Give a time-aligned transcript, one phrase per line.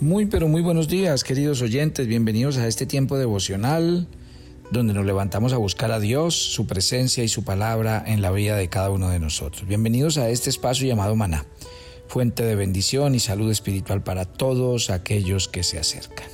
[0.00, 4.06] Muy pero muy buenos días queridos oyentes, bienvenidos a este tiempo devocional
[4.70, 8.56] donde nos levantamos a buscar a Dios, su presencia y su palabra en la vida
[8.56, 9.66] de cada uno de nosotros.
[9.66, 11.46] Bienvenidos a este espacio llamado Maná,
[12.06, 16.28] fuente de bendición y salud espiritual para todos aquellos que se acercan.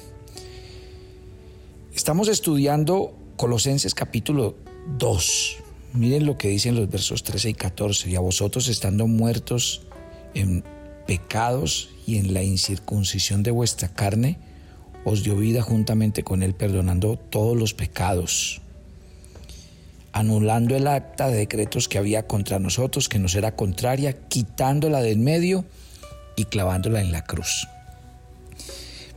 [1.94, 4.56] Estamos estudiando Colosenses capítulo
[4.98, 5.56] 2.
[5.94, 8.10] Miren lo que dicen los versos 13 y 14.
[8.10, 9.86] Y a vosotros estando muertos
[10.34, 10.62] en
[11.06, 14.38] pecados y en la incircuncisión de vuestra carne,
[15.04, 18.60] os dio vida juntamente con él, perdonando todos los pecados,
[20.12, 25.12] anulando el acta de decretos que había contra nosotros, que nos era contraria, quitándola de
[25.12, 25.64] en medio
[26.36, 27.68] y clavándola en la cruz.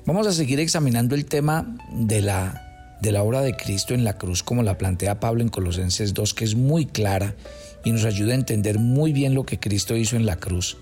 [0.06, 4.18] Vamos a seguir examinando el tema de la, de la obra de Cristo en la
[4.18, 7.36] cruz, como la plantea Pablo en Colosenses 2, que es muy clara
[7.84, 10.78] y nos ayuda a entender muy bien lo que Cristo hizo en la cruz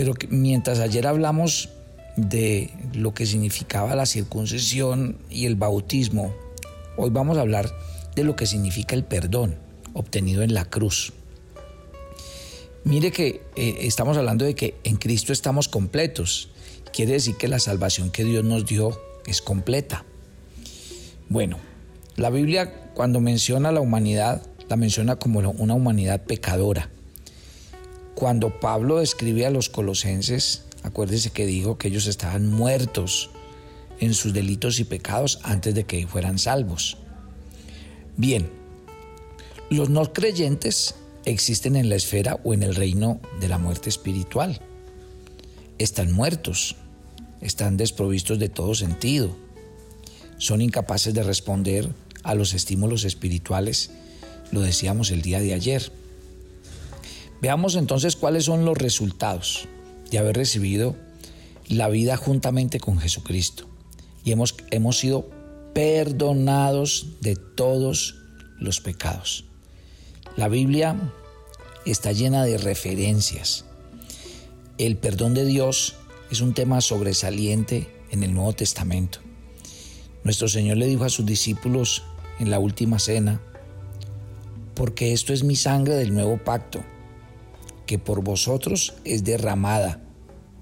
[0.00, 1.68] pero mientras ayer hablamos
[2.16, 6.34] de lo que significaba la circuncisión y el bautismo,
[6.96, 7.70] hoy vamos a hablar
[8.16, 9.56] de lo que significa el perdón
[9.92, 11.12] obtenido en la cruz.
[12.82, 16.48] Mire que eh, estamos hablando de que en Cristo estamos completos.
[16.94, 20.06] Quiere decir que la salvación que Dios nos dio es completa.
[21.28, 21.58] Bueno,
[22.16, 26.88] la Biblia cuando menciona a la humanidad, la menciona como una humanidad pecadora.
[28.14, 33.30] Cuando Pablo describe a los colosenses, acuérdese que dijo que ellos estaban muertos
[33.98, 36.96] en sus delitos y pecados antes de que fueran salvos.
[38.16, 38.50] Bien,
[39.70, 40.94] los no creyentes
[41.24, 44.60] existen en la esfera o en el reino de la muerte espiritual.
[45.78, 46.76] Están muertos,
[47.40, 49.34] están desprovistos de todo sentido,
[50.38, 51.88] son incapaces de responder
[52.22, 53.90] a los estímulos espirituales,
[54.52, 55.92] lo decíamos el día de ayer.
[57.40, 59.66] Veamos entonces cuáles son los resultados
[60.10, 60.94] de haber recibido
[61.68, 63.66] la vida juntamente con Jesucristo.
[64.24, 65.30] Y hemos, hemos sido
[65.72, 68.16] perdonados de todos
[68.58, 69.44] los pecados.
[70.36, 71.12] La Biblia
[71.86, 73.64] está llena de referencias.
[74.76, 75.94] El perdón de Dios
[76.30, 79.20] es un tema sobresaliente en el Nuevo Testamento.
[80.24, 82.02] Nuestro Señor le dijo a sus discípulos
[82.38, 83.40] en la última cena,
[84.74, 86.82] porque esto es mi sangre del nuevo pacto
[87.90, 90.00] que por vosotros es derramada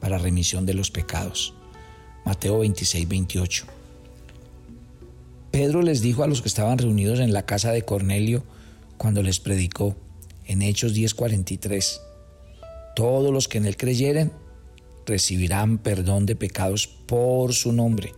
[0.00, 1.52] para remisión de los pecados.
[2.24, 3.66] Mateo 26, 28.
[5.50, 8.44] Pedro les dijo a los que estaban reunidos en la casa de Cornelio
[8.96, 9.94] cuando les predicó
[10.46, 12.00] en Hechos 10:43,
[12.96, 14.32] todos los que en él creyeren
[15.04, 18.14] recibirán perdón de pecados por su nombre.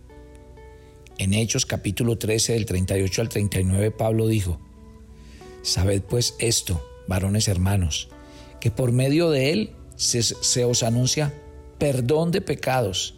[1.17, 4.61] En Hechos capítulo 13 del 38 al 39 Pablo dijo,
[5.63, 8.07] Sabed pues esto, varones hermanos,
[8.61, 11.33] que por medio de él se, os anuncia
[11.77, 13.15] perdón de pecados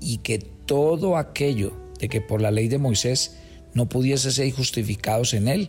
[0.00, 3.36] y que todo aquello de que por la ley de Moisés
[3.74, 5.68] no pudiese ser justificados en él,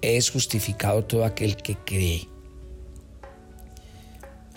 [0.00, 2.28] es justificado todo aquel que cree.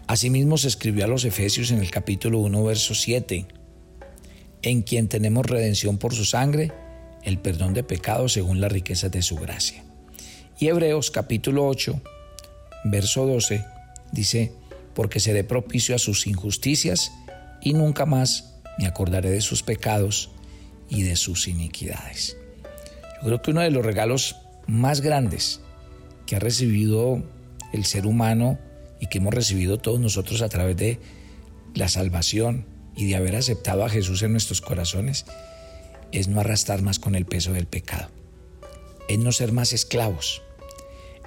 [0.08, 3.46] Asimismo se escribió a los Efesios en el capítulo 1, verso 7,
[4.62, 6.72] en quien tenemos redención por su sangre,
[7.24, 9.84] el perdón de pecados según la riqueza de su gracia.
[10.58, 12.02] Y Hebreos capítulo 8,
[12.84, 13.66] verso 12,
[14.12, 14.52] dice,
[14.94, 17.12] porque seré propicio a sus injusticias
[17.62, 20.32] y nunca más me acordaré de sus pecados
[20.90, 22.38] y de sus iniquidades.
[23.22, 25.62] Yo creo que uno de los regalos más grandes
[26.26, 27.24] que ha recibido
[27.74, 28.58] el ser humano
[29.00, 31.00] y que hemos recibido todos nosotros a través de
[31.76, 32.66] la salvación
[32.96, 35.26] y de haber aceptado a Jesús en nuestros corazones
[36.12, 38.10] es no arrastrar más con el peso del pecado,
[39.08, 40.42] es no ser más esclavos,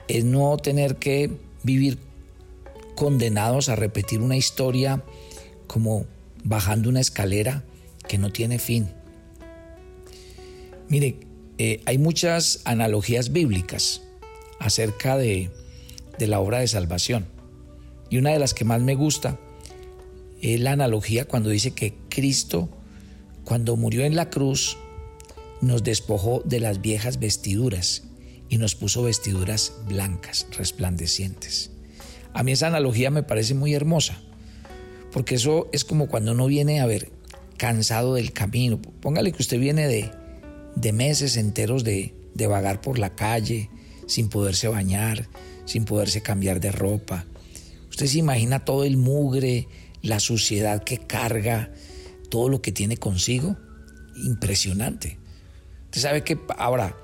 [0.08, 1.30] es no tener que
[1.62, 1.98] vivir
[2.94, 5.02] condenados a repetir una historia
[5.66, 6.06] como
[6.44, 7.64] bajando una escalera
[8.08, 8.88] que no tiene fin.
[10.88, 11.16] Mire,
[11.58, 14.02] eh, hay muchas analogías bíblicas
[14.58, 15.50] acerca de,
[16.18, 17.26] de la obra de salvación.
[18.10, 19.38] Y una de las que más me gusta
[20.42, 22.68] es la analogía cuando dice que Cristo,
[23.44, 24.76] cuando murió en la cruz,
[25.60, 28.02] nos despojó de las viejas vestiduras
[28.52, 31.70] y nos puso vestiduras blancas, resplandecientes.
[32.34, 34.20] A mí esa analogía me parece muy hermosa,
[35.10, 37.10] porque eso es como cuando uno viene a ver
[37.56, 38.78] cansado del camino.
[39.00, 40.10] Póngale que usted viene de,
[40.76, 43.70] de meses enteros de, de vagar por la calle,
[44.06, 45.30] sin poderse bañar,
[45.64, 47.24] sin poderse cambiar de ropa.
[47.88, 49.66] Usted se imagina todo el mugre,
[50.02, 51.72] la suciedad que carga,
[52.28, 53.56] todo lo que tiene consigo.
[54.14, 55.16] Impresionante.
[55.86, 56.94] Usted sabe que ahora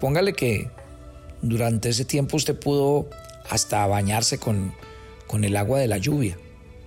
[0.00, 0.70] Póngale que
[1.42, 3.08] durante ese tiempo usted pudo
[3.48, 4.72] hasta bañarse con,
[5.26, 6.38] con el agua de la lluvia,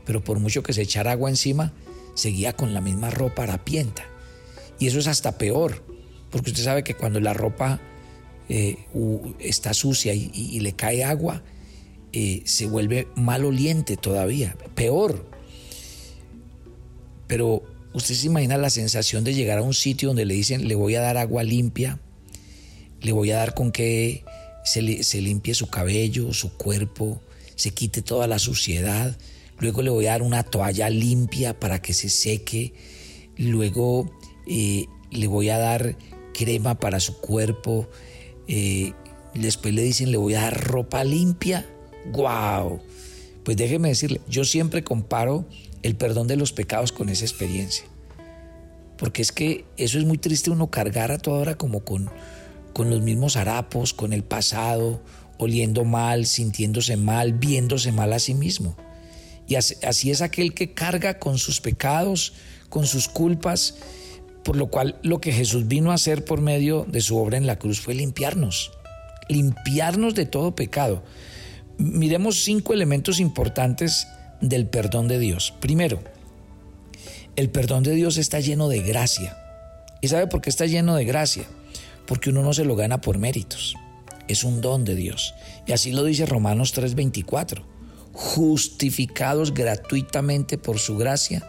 [0.06, 1.74] pero por mucho que se echara agua encima,
[2.16, 4.04] seguía con la misma ropa harapienta.
[4.80, 5.84] Y eso es hasta peor,
[6.32, 7.80] porque usted sabe que cuando la ropa
[8.50, 8.78] eh,
[9.40, 11.44] está sucia y, le cae agua,
[12.14, 15.26] eh, se vuelve maloliente todavía, peor.
[17.28, 17.64] Pero
[17.94, 20.96] usted se imagina la sensación de llegar a un sitio donde le dicen, le voy
[20.96, 22.00] a dar agua limpia,
[23.02, 24.24] le voy a dar con que
[24.64, 27.22] se, se limpie su cabello, su cuerpo,
[27.56, 29.18] se quite toda la suciedad,
[29.60, 32.74] luego le voy a dar una toalla limpia para que se seque,
[33.38, 34.12] luego
[34.48, 35.98] eh, le voy a dar
[36.34, 37.90] crema para su cuerpo,
[38.48, 38.94] eh,
[39.34, 41.66] después le dicen le voy a dar ropa limpia,
[42.12, 42.82] ¡guau!
[43.44, 45.46] Pues déjeme decirle, yo siempre comparo
[45.84, 47.86] el perdón de los pecados con esa experiencia.
[48.98, 52.10] Porque es que eso es muy triste uno cargar a toda hora como con,
[52.76, 55.02] con los mismos harapos, con el pasado,
[55.38, 58.76] oliendo mal, sintiéndose mal, viéndose mal a sí mismo.
[59.48, 62.34] Y así es aquel que carga con sus pecados,
[62.68, 63.76] con sus culpas,
[64.44, 67.48] por lo cual lo que Jesús vino a hacer por medio de su obra en
[67.48, 68.74] la cruz fue limpiarnos,
[69.30, 71.02] limpiarnos de todo pecado.
[71.78, 74.06] Miremos cinco elementos importantes
[74.42, 75.54] del perdón de Dios.
[75.62, 76.02] Primero,
[77.38, 79.38] el perdón de Dios está lleno de gracia.
[80.02, 81.46] ¿Y sabe por qué está lleno de gracia?
[82.08, 83.76] Porque uno no se lo gana por méritos.
[84.28, 85.34] Es un don de Dios.
[85.66, 87.76] Y así lo dice Romanos 3:24
[88.16, 91.44] justificados gratuitamente por su gracia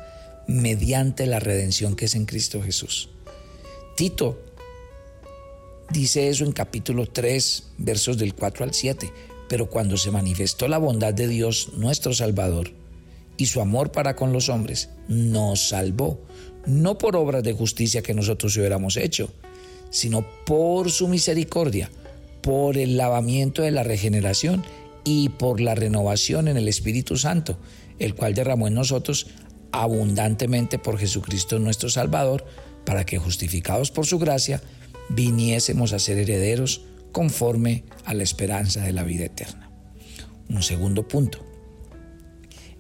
[0.49, 3.09] mediante la redención que es en Cristo Jesús.
[3.97, 4.43] Tito
[5.91, 9.13] dice eso en capítulo 3, versos del 4 al 7,
[9.49, 12.73] pero cuando se manifestó la bondad de Dios nuestro Salvador
[13.37, 16.21] y su amor para con los hombres, nos salvó,
[16.67, 19.33] no por obras de justicia que nosotros hubiéramos hecho,
[19.91, 21.91] sino por su misericordia,
[22.43, 24.65] por el lavamiento de la regeneración
[25.05, 27.59] y por la renovación en el Espíritu Santo,
[27.99, 29.29] el cual derramó en nosotros
[29.73, 32.45] abundantemente por Jesucristo nuestro Salvador,
[32.85, 34.63] para que justificados por su gracia,
[35.09, 39.71] viniésemos a ser herederos conforme a la esperanza de la vida eterna.
[40.49, 41.45] Un segundo punto.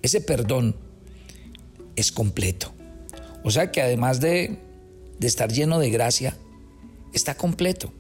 [0.02, 0.76] Ese perdón
[1.96, 2.72] es completo.
[3.42, 4.58] O sea que además de,
[5.18, 6.36] de estar lleno de gracia,
[7.16, 7.92] está completo.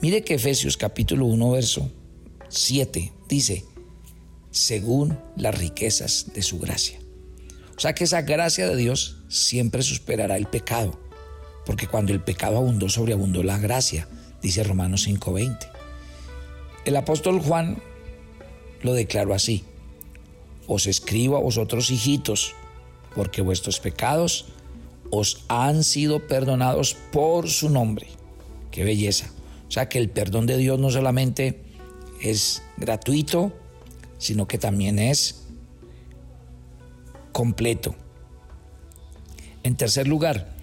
[0.00, 1.90] Mire que Efesios capítulo 1, verso
[2.48, 3.64] 7 dice,
[4.50, 6.98] según las riquezas de su gracia.
[7.76, 11.00] O sea que esa gracia de Dios siempre superará el pecado,
[11.66, 14.06] porque cuando el pecado abundó, sobreabundó la gracia,
[14.42, 15.70] dice Romanos 5:20.
[16.84, 17.82] El apóstol Juan
[18.82, 19.64] lo declaró así,
[20.66, 22.54] os escribo a vosotros hijitos,
[23.14, 24.46] porque vuestros pecados
[25.10, 28.08] os han sido perdonados por su nombre.
[28.74, 29.30] Qué belleza.
[29.68, 31.60] O sea que el perdón de Dios no solamente
[32.20, 33.56] es gratuito,
[34.18, 35.44] sino que también es
[37.30, 37.94] completo.
[39.62, 40.56] En tercer lugar,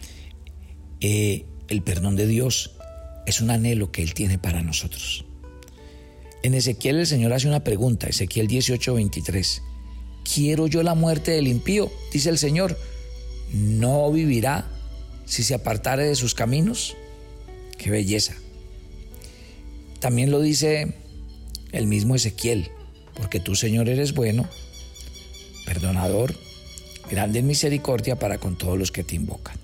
[0.99, 2.75] eh, el perdón de Dios
[3.25, 5.23] es un anhelo que Él tiene para nosotros.
[6.43, 9.61] En Ezequiel el Señor hace una pregunta, Ezequiel 18, 23.
[10.25, 11.89] ¿Quiero yo la muerte del impío?
[12.11, 12.77] Dice el Señor.
[13.53, 14.67] ¿No vivirá
[15.23, 16.97] si se apartare de sus caminos?
[17.81, 18.35] Qué belleza.
[19.99, 20.93] También lo dice
[21.71, 22.69] el mismo Ezequiel,
[23.15, 24.47] porque tú, Señor, eres bueno,
[25.65, 26.35] perdonador,
[27.09, 29.55] grande en misericordia para con todos los que te invocan.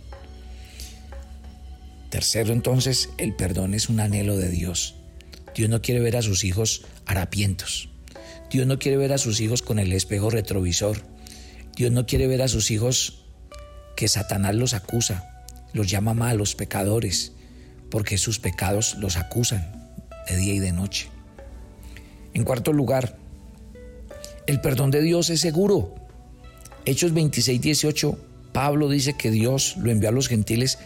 [2.10, 4.96] Tercero, entonces, el perdón es un anhelo de Dios.
[5.54, 7.90] Dios no quiere ver a sus hijos harapientos.
[8.50, 11.04] Dios no quiere ver a sus hijos con el espejo retrovisor.
[11.76, 13.26] Dios no quiere ver a sus hijos
[13.96, 17.34] que Satanás los acusa, los llama malos, pecadores,
[17.90, 19.94] porque sus pecados los acusan
[20.28, 21.10] de día y de noche.
[22.34, 23.18] En cuarto lugar,
[24.46, 25.96] el perdón de Dios es seguro.
[26.86, 28.18] Hechos 26, 18,
[28.54, 30.80] Pablo dice que Dios lo envió a los gentiles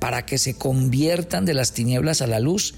[0.00, 2.74] para que se conviertan de las tinieblas a la luz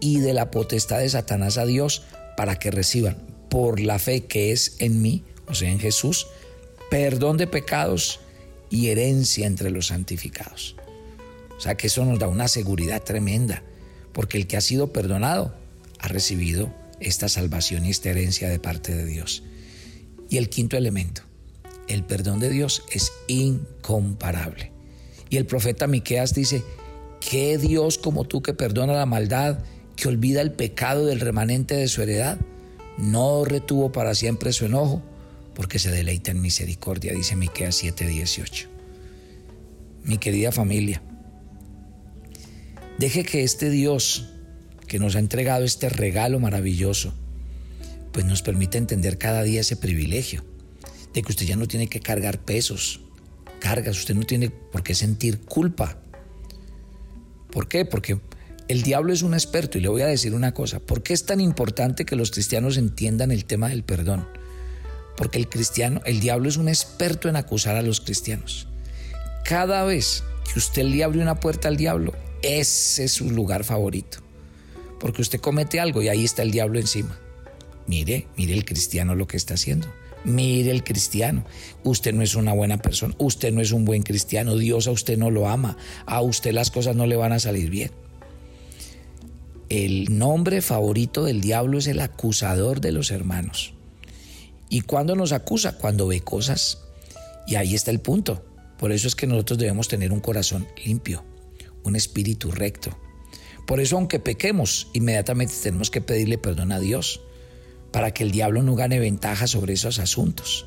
[0.00, 2.02] y de la potestad de Satanás a Dios,
[2.36, 3.16] para que reciban
[3.48, 6.26] por la fe que es en mí, o sea, en Jesús,
[6.90, 8.20] perdón de pecados
[8.68, 10.76] y herencia entre los santificados.
[11.56, 13.62] O sea que eso nos da una seguridad tremenda,
[14.12, 15.54] porque el que ha sido perdonado
[15.98, 19.42] ha recibido esta salvación y esta herencia de parte de Dios.
[20.28, 21.22] Y el quinto elemento,
[21.88, 24.72] el perdón de Dios es incomparable.
[25.30, 26.62] Y el profeta Miqueas dice,
[27.20, 29.58] ¿qué Dios como tú que perdona la maldad,
[29.96, 32.38] que olvida el pecado del remanente de su heredad?
[32.98, 35.02] No retuvo para siempre su enojo,
[35.54, 38.68] porque se deleita en misericordia, dice Miqueas 7:18.
[40.04, 41.02] Mi querida familia,
[42.98, 44.28] deje que este Dios
[44.86, 47.12] que nos ha entregado este regalo maravilloso,
[48.12, 50.44] pues nos permite entender cada día ese privilegio
[51.12, 53.00] de que usted ya no tiene que cargar pesos
[53.58, 55.96] cargas, usted no tiene por qué sentir culpa.
[57.50, 57.84] ¿Por qué?
[57.84, 58.20] Porque
[58.68, 60.80] el diablo es un experto y le voy a decir una cosa.
[60.80, 64.28] ¿Por qué es tan importante que los cristianos entiendan el tema del perdón?
[65.16, 68.68] Porque el cristiano, el diablo es un experto en acusar a los cristianos.
[69.44, 70.22] Cada vez
[70.52, 72.12] que usted le abre una puerta al diablo,
[72.46, 74.18] ese es su lugar favorito.
[75.00, 77.18] Porque usted comete algo y ahí está el diablo encima.
[77.86, 79.88] Mire, mire el cristiano lo que está haciendo.
[80.24, 81.44] Mire el cristiano.
[81.84, 83.14] Usted no es una buena persona.
[83.18, 84.56] Usted no es un buen cristiano.
[84.56, 85.76] Dios a usted no lo ama.
[86.06, 87.92] A usted las cosas no le van a salir bien.
[89.68, 93.74] El nombre favorito del diablo es el acusador de los hermanos.
[94.68, 95.78] ¿Y cuándo nos acusa?
[95.78, 96.78] Cuando ve cosas.
[97.46, 98.44] Y ahí está el punto.
[98.78, 101.24] Por eso es que nosotros debemos tener un corazón limpio,
[101.88, 102.96] un espíritu recto.
[103.66, 107.20] Por eso aunque pequemos, inmediatamente tenemos que pedirle perdón a Dios
[107.90, 110.66] para que el diablo no gane ventaja sobre esos asuntos.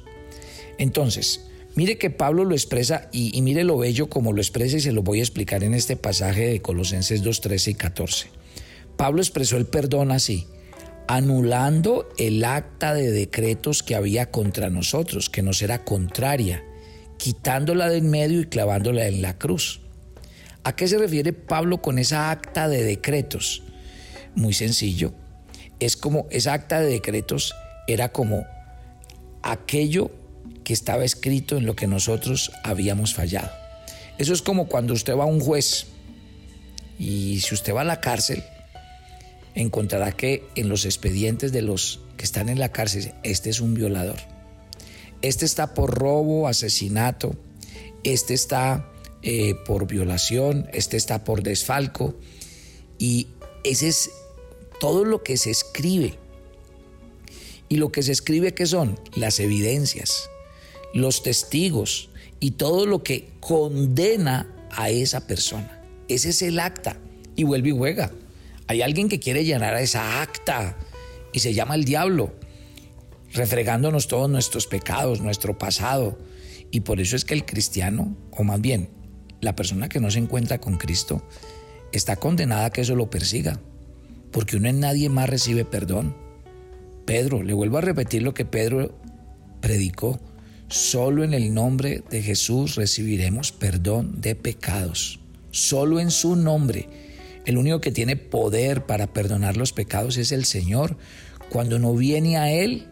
[0.78, 1.46] Entonces,
[1.76, 5.04] mire que Pablo lo expresa y, mire lo bello como lo expresa y se lo
[5.04, 8.28] voy a explicar en este pasaje de Colosenses 2, 13 y 14.
[8.98, 10.48] Pablo expresó el perdón así,
[11.08, 16.64] anulando el acta de decretos que había contra nosotros, que nos era contraria,
[17.18, 19.82] quitándola de en medio y clavándola en la cruz.
[20.64, 23.64] ¿A qué se refiere Pablo con esa acta de decretos?
[24.36, 25.14] Muy sencillo.
[25.80, 27.54] Es como esa acta de decretos
[27.88, 28.46] era como
[29.42, 30.12] aquello
[30.64, 33.50] que estaba escrito en lo que nosotros habíamos fallado.
[34.18, 35.88] Eso es como cuando usted va a un juez
[37.00, 38.44] y si usted va a la cárcel,
[39.56, 43.74] encontrará que en los expedientes de los que están en la cárcel, este es un
[43.74, 44.18] violador.
[45.22, 47.36] Este está por robo, asesinato,
[48.04, 48.86] este está
[49.22, 52.16] eh, por violación, este está por desfalco.
[52.98, 53.28] Y
[53.64, 54.12] ese es
[54.80, 56.16] todo lo que se escribe.
[57.68, 60.30] Y lo que se escribe que son las evidencias,
[60.94, 62.10] los testigos
[62.40, 65.84] y todo lo que condena a esa persona.
[66.08, 66.98] Ese es el acta.
[67.36, 68.12] Y vuelve y juega.
[68.68, 70.78] Hay alguien que quiere llenar a esa acta
[71.34, 72.34] y se llama el diablo
[73.34, 76.18] refregándonos todos nuestros pecados, nuestro pasado.
[76.72, 78.99] Y por eso es que el cristiano, o más bien
[79.42, 81.24] la persona que no se encuentra con Cristo,
[81.92, 83.60] está condenada a que eso lo persiga,
[84.32, 86.16] porque uno en nadie más recibe perdón.
[87.06, 88.96] Pedro, le vuelvo a repetir lo que Pedro
[89.62, 90.20] predicó,
[90.68, 95.20] solo en el nombre de Jesús recibiremos perdón de pecados,
[95.52, 96.88] solo en su nombre.
[97.46, 100.98] El único que tiene poder para perdonar los pecados es el Señor.
[101.50, 102.88] Cuando no viene a Él,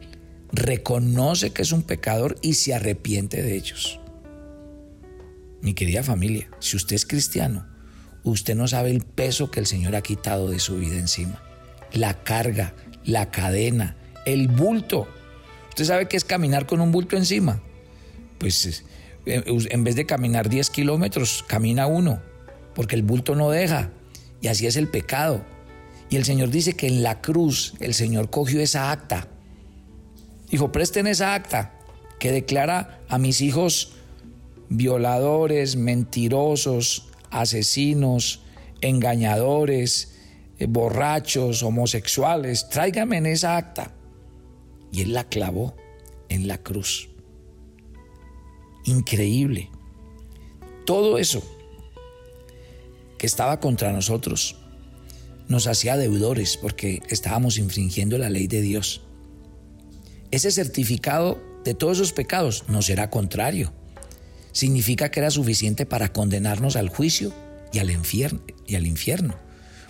[0.52, 4.00] reconoce que es un pecador y se arrepiente de ellos.
[5.62, 7.68] Mi querida familia, si usted es cristiano,
[8.24, 11.42] usted no sabe el peso que el Señor ha quitado de su vida encima.
[11.92, 12.74] La carga,
[13.04, 13.96] la cadena,
[14.26, 15.08] el bulto.
[15.70, 17.62] ¿Usted sabe qué es caminar con un bulto encima?
[18.38, 18.84] Pues
[19.26, 22.22] eh, en vez de caminar 10 kilómetros, camina uno,
[22.76, 23.92] porque el bulto no deja.
[24.42, 25.44] Y así es el pecado.
[26.10, 29.30] Y el Señor dice que en la cruz el Señor cogió esa acta
[30.50, 31.74] Dijo, presten esa acta
[32.20, 33.94] que declara a mis hijos
[34.70, 38.42] violadores, mentirosos, asesinos,
[38.82, 40.16] engañadores,
[40.60, 42.70] eh, borrachos, homosexuales.
[42.70, 43.94] Tráigame en esa acta.
[44.92, 45.76] Y él la clavó
[46.30, 47.10] en la cruz.
[48.86, 49.70] Increíble.
[50.86, 51.44] Todo eso
[53.18, 54.58] que estaba contra nosotros
[55.48, 59.02] nos hacía deudores porque estábamos infringiendo la ley de Dios
[60.32, 63.74] ese certificado de todos esos pecados no será contrario.
[64.58, 67.32] Significa que era suficiente para condenarnos al juicio
[67.72, 68.42] y al infierno.
[68.66, 69.36] Y al infierno.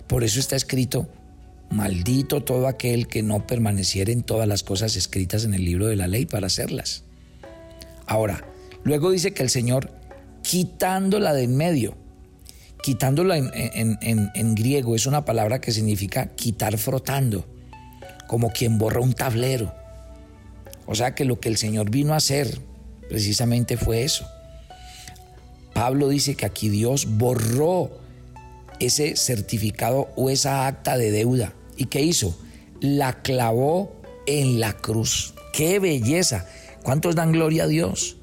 [0.06, 1.08] Por eso está escrito,
[1.70, 5.96] maldito todo aquel que no permaneciera en todas las cosas escritas en el libro de
[5.96, 7.04] la ley para hacerlas.
[8.04, 8.44] Ahora,
[8.84, 9.90] luego dice que el Señor,
[10.42, 11.96] quitándola de en medio,
[12.82, 17.46] quitándola en, en griego es una palabra que significa quitar frotando,
[18.26, 19.74] como quien borra un tablero.
[20.84, 22.58] O sea que lo que el Señor vino a hacer
[23.08, 24.28] precisamente fue eso.
[25.78, 27.92] Pablo dice que aquí Dios borró
[28.80, 31.54] ese certificado o esa acta de deuda.
[31.76, 32.36] ¿Y qué hizo?
[32.80, 33.92] La clavó
[34.26, 35.34] en la cruz.
[35.52, 36.48] ¡Qué belleza!
[36.82, 38.16] ¿Cuántos dan gloria a Dios?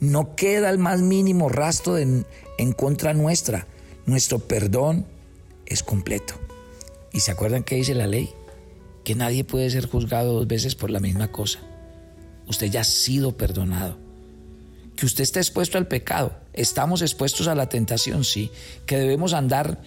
[0.00, 2.24] No queda el más mínimo rastro en,
[2.74, 3.66] contra nuestra.
[4.06, 5.04] Nuestro perdón
[5.66, 6.36] es completo.
[7.12, 8.30] ¿Y se acuerdan qué dice la ley?
[9.04, 11.60] Que nadie puede ser juzgado dos veces por la misma cosa
[12.48, 13.98] usted ya ha sido perdonado.
[14.98, 16.32] Que usted está expuesto al pecado.
[16.52, 18.50] Estamos expuestos a la tentación, sí.
[18.84, 19.80] Que debemos andar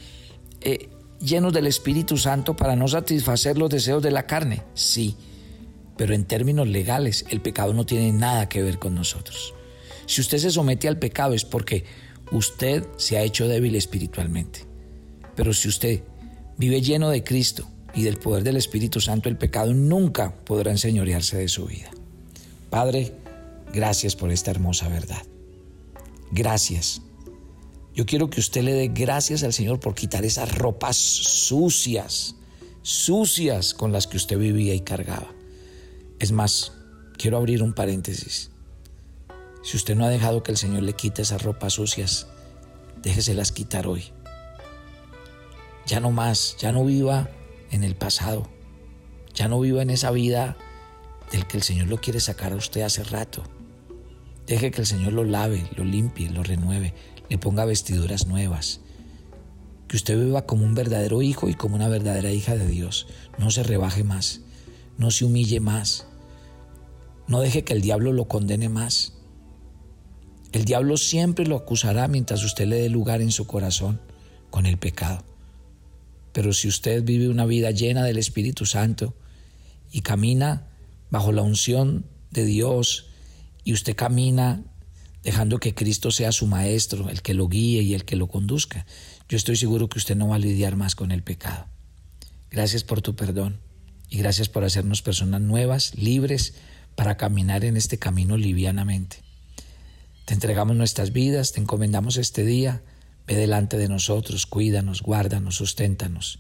[0.62, 0.88] eh,
[1.20, 5.18] llenos del Espíritu Santo para no satisfacer los deseos de la carne, sí.
[5.98, 9.54] Pero en términos legales, el pecado no tiene nada que ver con nosotros.
[10.06, 11.84] Si usted se somete al pecado es porque
[12.32, 14.62] usted se ha hecho débil espiritualmente.
[15.36, 16.04] Pero si usted
[16.56, 21.36] vive lleno de Cristo y del poder del Espíritu Santo, el pecado nunca podrá enseñorearse
[21.36, 21.92] de su vida.
[22.70, 23.12] Padre,
[23.74, 25.24] gracias por esta hermosa verdad.
[26.32, 27.02] Gracias.
[27.94, 32.36] Yo quiero que usted le dé gracias al Señor por quitar esas ropas sucias,
[32.82, 35.34] sucias con las que usted vivía y cargaba.
[36.20, 36.74] Es más,
[37.18, 38.52] quiero abrir un paréntesis.
[39.64, 42.28] Si usted no ha dejado que el Señor le quite esas ropas sucias,
[43.02, 44.06] déjeselas quitar hoy.
[45.86, 47.30] Ya no más, ya no viva
[47.72, 48.50] en el pasado.
[49.34, 50.56] Ya no viva en esa vida
[51.32, 53.44] del que el Señor lo quiere sacar a usted hace rato.
[54.52, 56.94] Deje que el Señor lo lave, lo limpie, lo renueve,
[57.30, 58.82] le ponga vestiduras nuevas.
[59.88, 63.08] Que usted viva como un verdadero hijo y como una verdadera hija de Dios.
[63.38, 64.42] No se rebaje más,
[64.98, 66.06] no se humille más.
[67.30, 69.14] No deje que el diablo lo condene más.
[70.52, 74.02] El diablo siempre lo acusará mientras usted le dé lugar en su corazón
[74.50, 75.24] con el pecado.
[76.34, 79.14] Pero si usted vive una vida llena del Espíritu Santo
[79.94, 80.68] y camina
[81.10, 83.11] bajo la unción de Dios
[83.64, 84.64] y usted camina
[85.24, 88.86] dejando que Cristo sea su maestro, el que lo guíe y el que lo conduzca,
[89.30, 91.68] yo estoy seguro que usted no va a lidiar más con el pecado.
[92.50, 93.60] Gracias por tu perdón
[94.10, 96.56] y gracias por hacernos personas nuevas, libres,
[96.96, 99.18] para caminar en este camino livianamente.
[100.26, 102.82] Te entregamos nuestras vidas, te encomendamos este día
[103.28, 106.40] Ve delante de nosotros, cuídanos, guárdanos, susténtanos.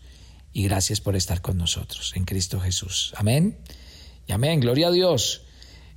[0.53, 3.13] Y gracias por estar con nosotros en Cristo Jesús.
[3.15, 3.57] Amén.
[4.27, 4.59] Y amén.
[4.59, 5.43] Gloria a Dios.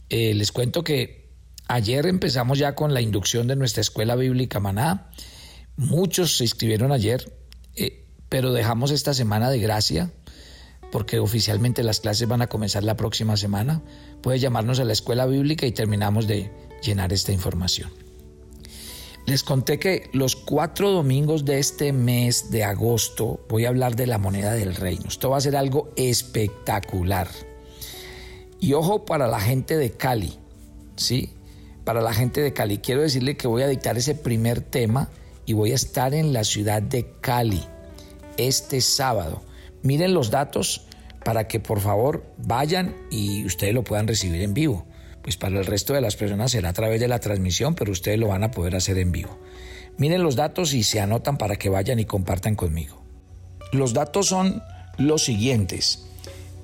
[0.09, 1.31] Eh, les cuento que
[1.69, 5.11] ayer empezamos ya con la inducción de nuestra escuela bíblica Maná.
[5.77, 7.37] Muchos se inscribieron ayer,
[7.75, 10.13] eh, pero dejamos esta semana de gracia
[10.95, 13.83] porque oficialmente las clases van a comenzar la próxima semana.
[14.23, 17.91] Puede llamarnos a la escuela bíblica y terminamos de llenar esta información.
[19.27, 24.07] Les conté que los cuatro domingos de este mes de agosto voy a hablar de
[24.07, 25.07] la moneda del reino.
[25.09, 27.27] Esto va a ser algo espectacular.
[28.61, 30.39] Y ojo para la gente de Cali,
[30.97, 31.31] ¿sí?
[31.85, 32.79] Para la gente de Cali.
[32.79, 35.09] Quiero decirle que voy a dictar ese primer tema
[35.47, 37.63] y voy a estar en la ciudad de Cali
[38.37, 39.43] este sábado.
[39.83, 40.87] Miren los datos
[41.25, 44.87] para que por favor vayan y ustedes lo puedan recibir en vivo
[45.25, 48.19] pues para el resto de las personas será a través de la transmisión, pero ustedes
[48.19, 49.39] lo van a poder hacer en vivo.
[49.97, 53.03] Miren los datos y se anotan para que vayan y compartan conmigo.
[53.73, 54.63] Los datos son
[54.99, 56.05] los siguientes.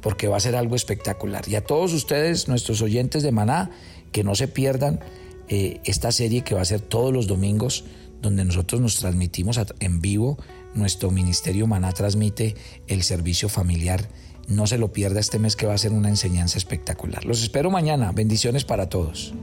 [0.00, 1.48] porque va a ser algo espectacular.
[1.48, 3.70] Y a todos ustedes, nuestros oyentes de Maná,
[4.12, 5.00] que no se pierdan
[5.48, 7.84] eh, esta serie que va a ser todos los domingos,
[8.22, 10.38] donde nosotros nos transmitimos en vivo.
[10.74, 12.54] Nuestro ministerio Maná transmite
[12.86, 14.08] el servicio familiar
[14.48, 17.24] no se lo pierda este mes que va a ser una enseñanza espectacular.
[17.24, 18.12] Los espero mañana.
[18.12, 19.34] Bendiciones para todos.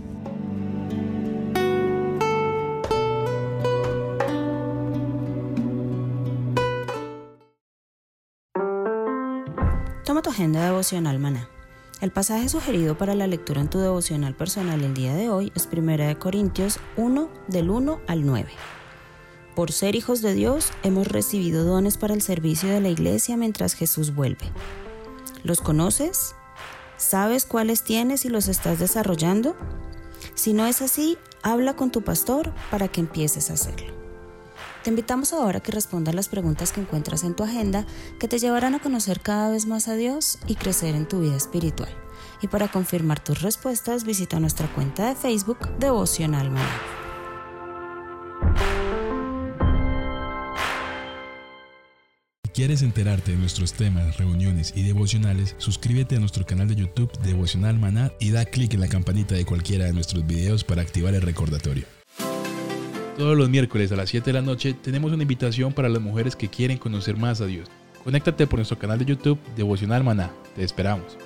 [10.36, 11.48] Agenda devocional, maná.
[12.02, 15.70] El pasaje sugerido para la lectura en tu devocional personal el día de hoy es
[15.72, 18.50] 1 Corintios 1 del 1 al 9.
[19.56, 23.76] Por ser hijos de Dios hemos recibido dones para el servicio de la iglesia mientras
[23.76, 24.52] Jesús vuelve.
[25.44, 26.36] ¿Los conoces?
[26.98, 29.56] ¿Sabes cuáles tienes y los estás desarrollando?
[30.34, 34.05] Si no es así, habla con tu pastor para que empieces a hacerlo.
[34.86, 37.88] Te invitamos ahora a que respondas las preguntas que encuentras en tu agenda
[38.20, 41.36] que te llevarán a conocer cada vez más a Dios y crecer en tu vida
[41.36, 41.90] espiritual.
[42.44, 46.82] Y para confirmar tus respuestas, visita nuestra cuenta de Facebook Devocional Maná.
[52.54, 55.56] ¿Quieres enterarte de nuestros temas, reuniones y devocionales?
[55.58, 59.46] Suscríbete a nuestro canal de YouTube Devocional Maná y da clic en la campanita de
[59.46, 61.95] cualquiera de nuestros videos para activar el recordatorio.
[63.18, 66.36] Todos los miércoles a las 7 de la noche tenemos una invitación para las mujeres
[66.36, 67.70] que quieren conocer más a Dios.
[68.04, 70.32] Conéctate por nuestro canal de YouTube Devocional Maná.
[70.56, 71.18] Te esperamos.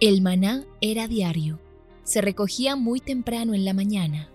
[0.00, 1.58] El maná era diario.
[2.04, 4.28] Se recogía muy temprano en la mañana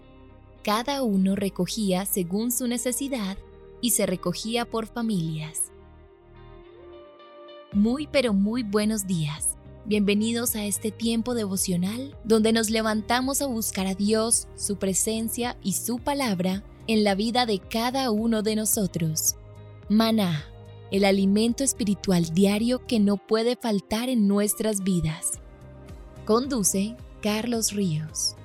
[0.67, 3.37] cada uno recogía según su necesidad
[3.79, 5.71] y se recogía por familias.
[7.71, 9.46] Muy pero muy buenos días.
[9.87, 15.71] Bienvenidos a este tiempo devocional donde nos levantamos a buscar a Dios, su presencia y
[15.75, 19.37] su palabra en la vida de cada uno de nosotros.
[19.87, 20.43] Maná,
[20.91, 25.39] el alimento espiritual diario que no puede faltar en nuestras vidas.
[26.25, 28.35] Conduce Carlos Ríos.